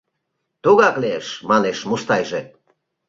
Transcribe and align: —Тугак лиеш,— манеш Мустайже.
—Тугак 0.63 0.95
лиеш,— 1.01 1.27
манеш 1.49 1.79
Мустайже. 1.89 2.41